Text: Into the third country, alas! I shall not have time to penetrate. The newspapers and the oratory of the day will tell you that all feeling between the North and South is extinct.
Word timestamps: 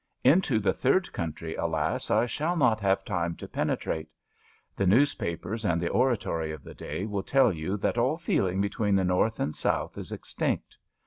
Into 0.23 0.57
the 0.57 0.73
third 0.73 1.11
country, 1.13 1.53
alas! 1.53 2.09
I 2.09 2.25
shall 2.25 2.55
not 2.57 2.79
have 2.79 3.05
time 3.05 3.35
to 3.35 3.47
penetrate. 3.47 4.09
The 4.75 4.87
newspapers 4.87 5.63
and 5.63 5.79
the 5.79 5.89
oratory 5.89 6.51
of 6.51 6.63
the 6.63 6.73
day 6.73 7.05
will 7.05 7.21
tell 7.21 7.53
you 7.53 7.77
that 7.77 7.99
all 7.99 8.17
feeling 8.17 8.61
between 8.61 8.95
the 8.95 9.03
North 9.05 9.39
and 9.39 9.53
South 9.55 9.99
is 9.99 10.11
extinct. 10.11 10.79